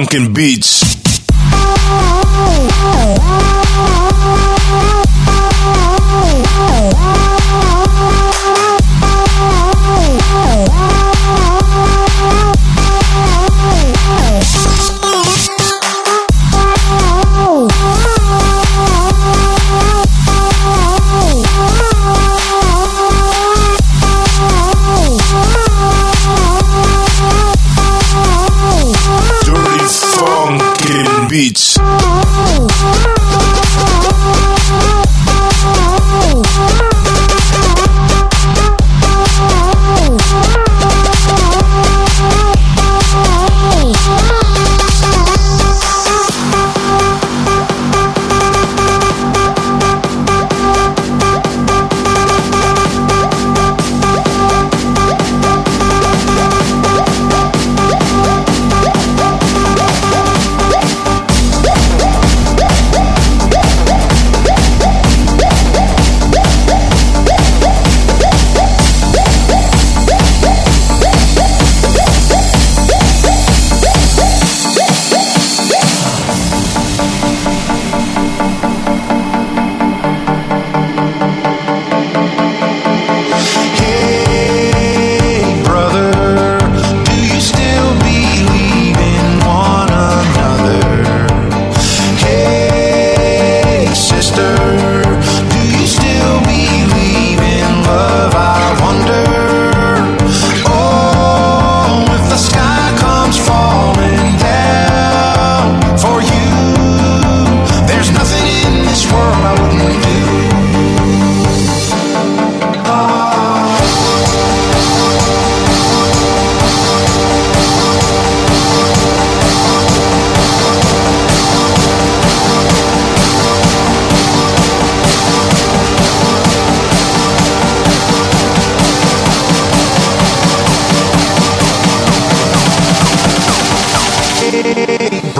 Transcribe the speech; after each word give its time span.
Funkin' 0.00 0.32
beats. 0.32 0.79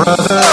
brother. 0.04 0.49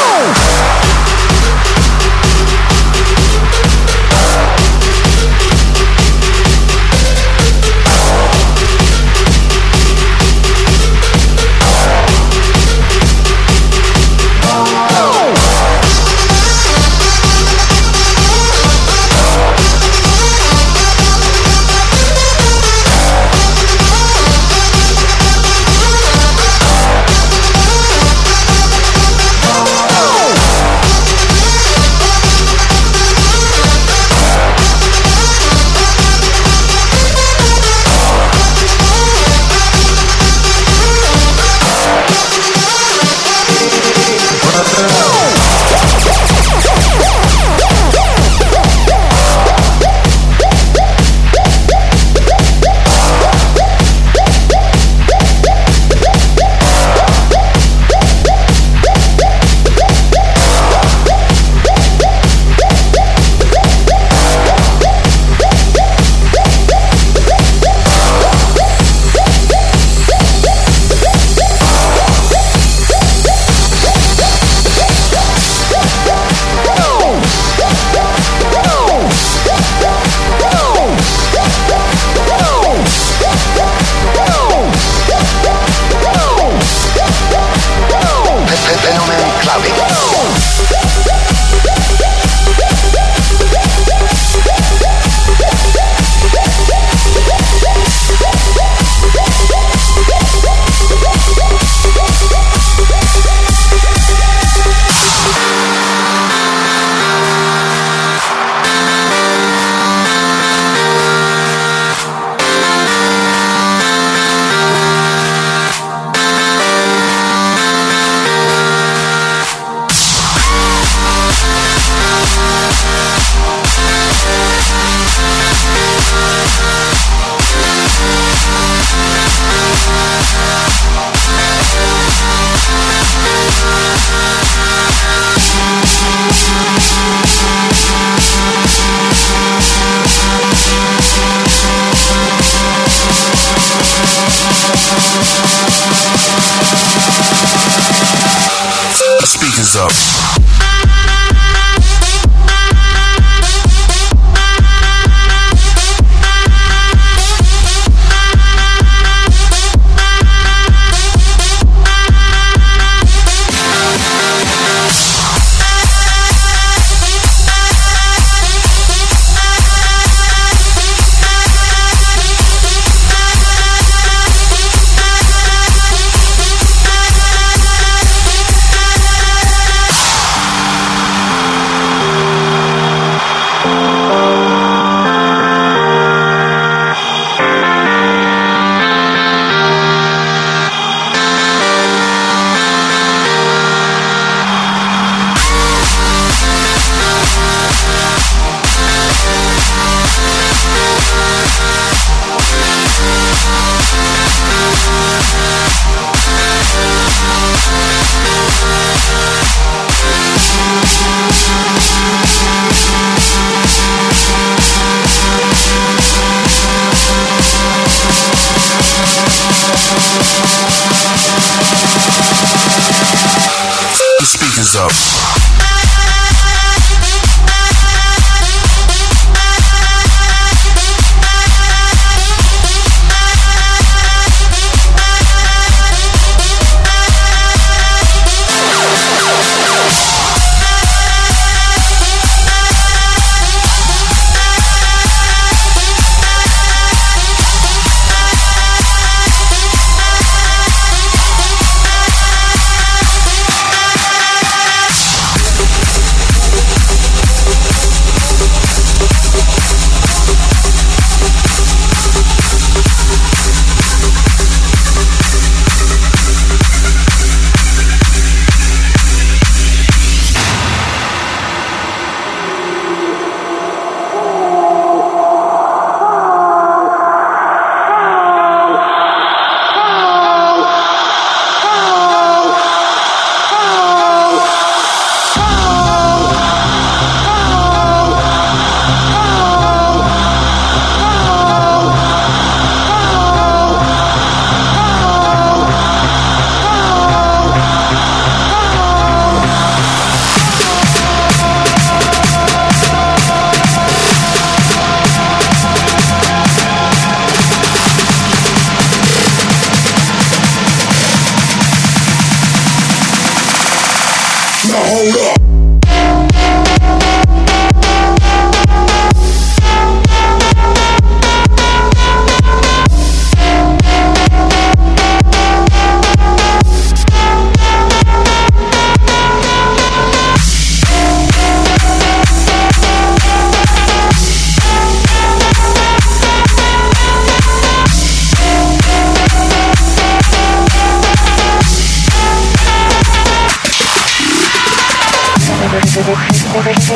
One, 346.88 346.96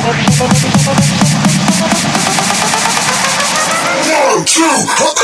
two, 4.45 5.21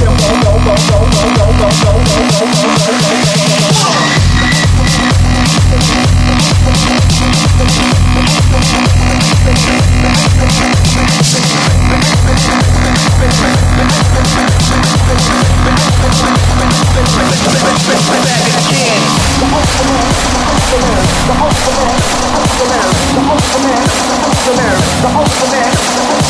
man, 24.48 24.76
the 24.98 25.08
the 25.28 25.46
man, 25.48 25.72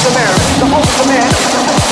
the 0.03 0.11
man, 0.11 0.35
the 0.59 0.67
the 0.99 1.07
man, 1.09 1.68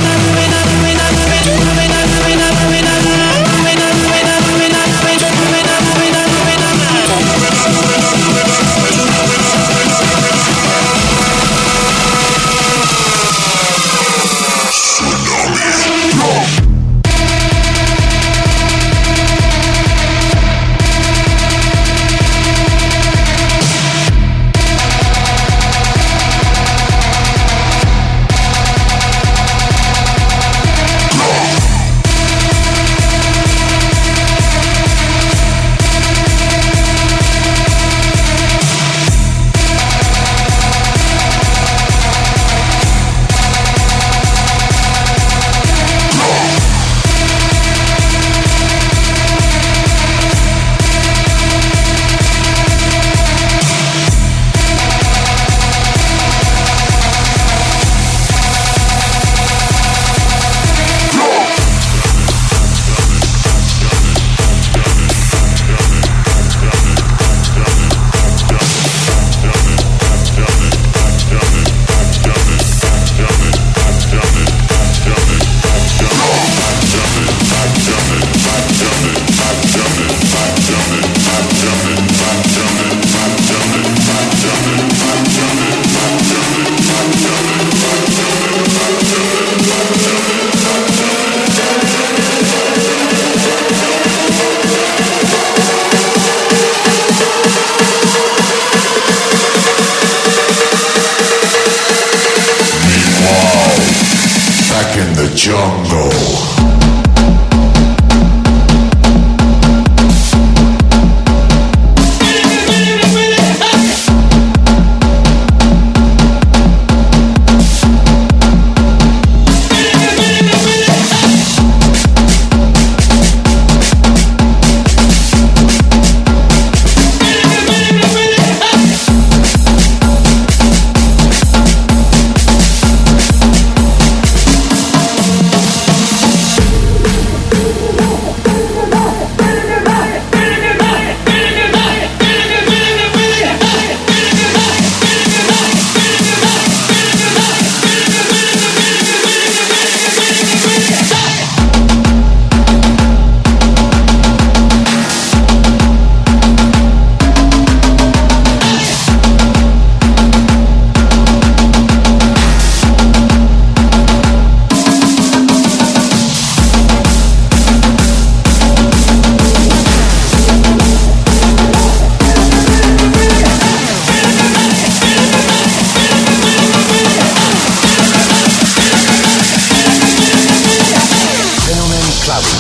clubbing. 182.25 182.57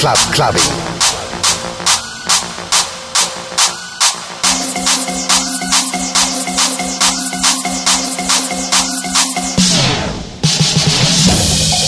Club 0.00 0.16
clubbing. 0.32 0.62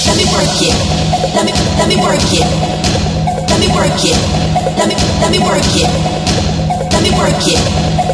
Let 0.04 0.16
me 0.16 0.24
work 0.28 0.60
it. 0.60 0.76
Let 1.32 1.46
me 1.46 1.52
let 1.78 1.88
me 1.88 1.96
work 2.04 2.20
it. 2.20 2.44
Let 3.48 3.58
me 3.58 3.68
work 3.72 4.04
it. 4.04 4.18
Let 4.76 4.88
me 4.88 4.94
let 5.20 5.30
me 5.30 5.38
work 5.38 5.64
it. 5.72 5.88
Let 6.92 7.02
me 7.02 7.10
work 7.16 7.48
it. 7.48 7.60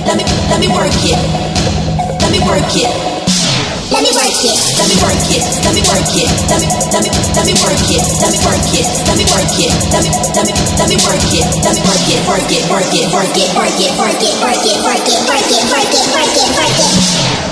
Let 0.06 0.16
me 0.16 0.24
let 0.48 0.60
me 0.60 0.68
work 0.68 0.94
it. 0.94 1.18
Let 2.22 2.30
me 2.30 2.38
work 2.46 2.76
it. 2.76 3.11
Let 3.92 4.00
me 4.00 4.08
work 4.16 4.24
it. 4.24 4.56
Let 4.80 4.88
me 4.88 4.96
work 5.04 5.20
it. 5.28 5.42
Let 5.64 5.74
me 5.76 5.82
work 5.84 6.08
it. 6.16 6.28
Let 6.48 6.58
me 6.64 6.68
let 6.96 7.02
me 7.04 7.10
let 7.36 7.44
me 7.44 7.52
work 7.60 7.76
it. 7.92 8.00
Let 8.24 8.32
me 8.32 8.40
work 8.40 8.64
it. 8.72 8.86
Let 9.04 9.16
me 9.20 9.24
work 9.28 9.52
it. 9.60 9.72
Let 9.92 10.00
me 10.00 10.10
let 10.32 10.44
me 10.48 10.52
let 10.80 10.88
me 10.88 10.96
work 11.04 11.20
it. 11.28 11.44
Let 11.60 11.76
me 11.76 11.82
work 11.84 12.00
it. 12.08 12.18
Work 12.24 12.48
it. 12.48 12.64
Work 12.72 12.88
it. 12.88 13.12
Work 13.12 13.36
it. 13.36 13.52
Work 13.52 13.76
it. 13.76 13.92
Work 14.00 14.16
it. 14.16 14.32
Work 14.40 14.64
it. 14.64 14.80
Work 14.80 15.04
it. 15.04 15.20
Work 15.28 15.44
it. 15.44 15.64
Work 15.68 15.92
it. 15.92 16.04
Work 16.08 16.32
it. 16.32 16.48
Work 16.56 16.76
it. 16.80 17.51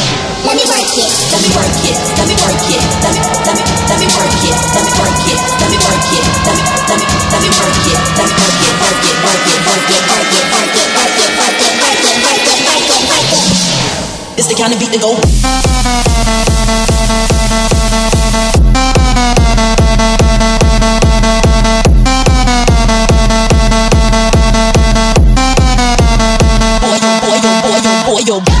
Let 0.41 0.55
me 0.57 0.65
work 0.67 0.83
it, 0.83 1.11
let 1.31 1.41
me 1.41 1.49
work 1.55 1.71
it, 1.87 1.95
let 2.17 2.27
me 2.27 2.35
work 2.43 2.59
it, 2.67 2.81
let 3.01 3.11
me, 3.15 3.19
let 3.47 3.55
me, 3.55 3.63
let 3.87 3.97
me 4.01 4.07
work 4.11 4.35
it, 4.43 4.55
let 4.75 4.83
me 4.83 4.91
work 4.99 5.15
it, 5.31 5.39
let 5.61 5.69
me 5.71 5.77
work 5.79 6.05
it, 6.11 6.23
let 6.43 6.55
me, 6.55 6.63
let 6.87 6.97
me, 6.99 7.05
let 7.31 7.39
me 7.41 7.49
work 7.55 7.79
it, 7.87 7.99
let 8.17 8.27
me 8.27 8.35
work 8.35 8.59
it, 8.59 8.75
work 8.81 8.99
it, 9.01 9.17
work 9.21 9.41
it, 9.41 9.61
work 9.61 9.87
it, 9.87 10.03
work 10.11 10.31
it, 10.31 10.45
work 10.51 10.71
it, 10.71 10.89
work 10.91 11.15
it, 11.21 11.31
work 11.31 11.59
it, 11.61 11.75
work 11.81 12.03
it, 12.03 12.17
work 12.21 12.43
it, 12.43 12.59
work 12.67 12.87
it, 12.91 13.03
work 13.07 13.31
it. 13.31 14.39
It's 14.39 14.47
the 14.47 14.55
kind 14.55 14.73
of 14.73 14.79
beat 14.79 14.91
that 14.91 15.01
go. 15.01 15.15
yo. 28.31 28.60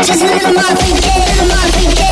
Just 0.00 0.22
look 0.22 0.42
my 0.54 0.62
freak, 0.76 1.02
get 1.02 1.28
at 1.28 1.48
my 1.48 1.70
freak. 1.72 2.07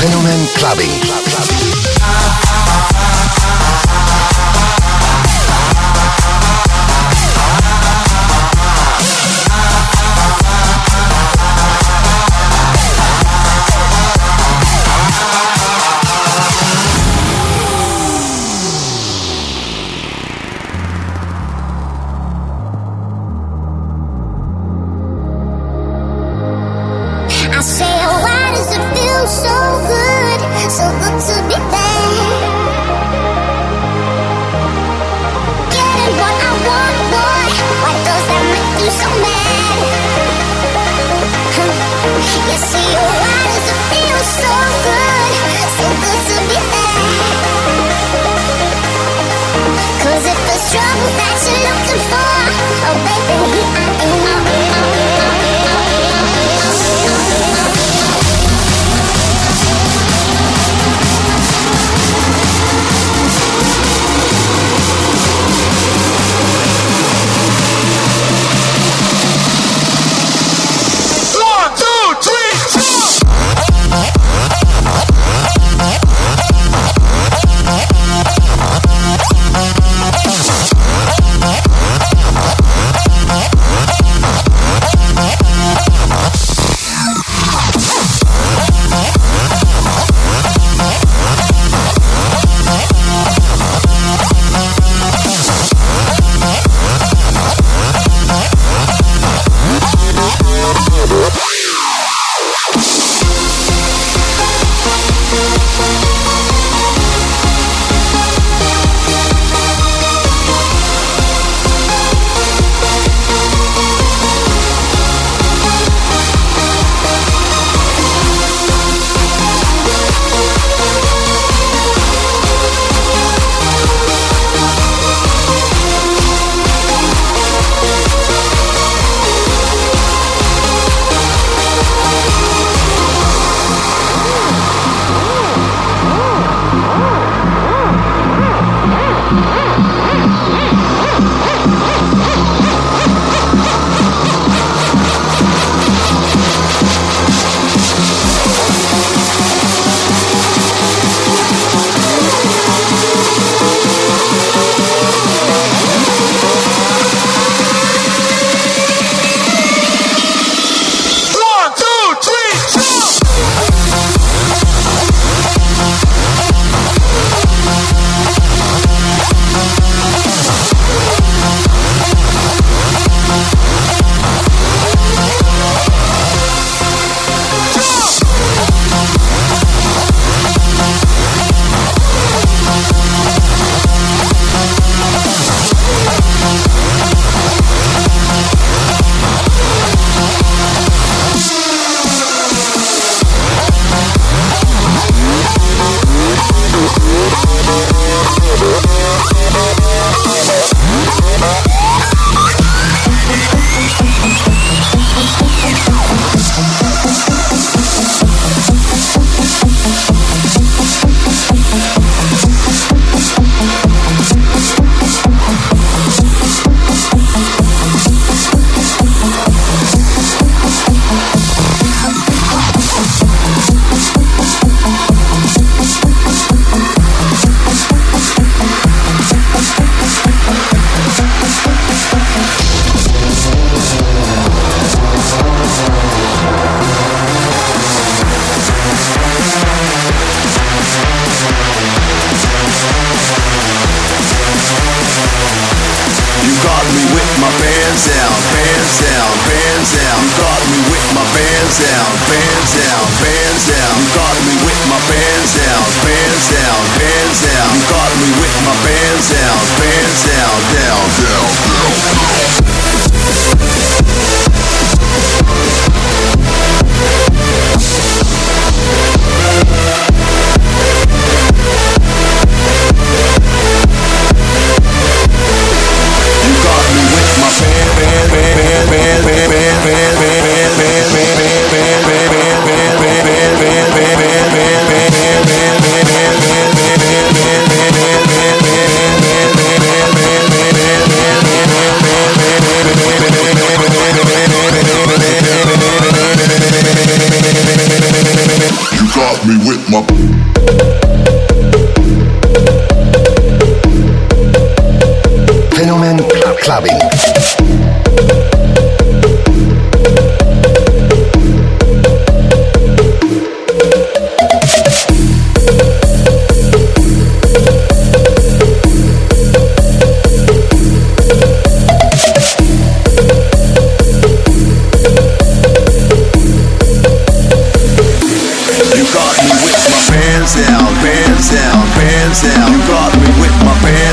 Clubbing. 0.00 0.88
Clubbing. 1.02 1.79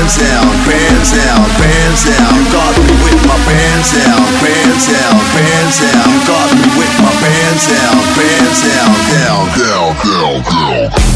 pants 0.08 0.24
down, 0.24 0.48
pants 0.64 1.12
down, 1.12 1.44
pants 1.60 2.04
down. 2.08 2.34
You 2.34 2.52
got 2.52 2.78
me 2.78 2.94
with 3.04 3.20
my 3.28 3.36
pants 3.44 3.92
down, 3.92 4.24
pants 4.40 4.86
down, 4.88 5.20
pants 5.36 5.80
down. 5.80 6.26
Got 6.26 6.48
me 6.56 6.64
with 6.78 6.94
my 7.00 7.12
pants 7.20 7.68
down, 7.68 7.96
pants 8.16 8.62
down, 8.64 8.94
down, 9.12 9.44
down, 9.58 9.96
down, 10.00 10.90
down. 10.90 11.07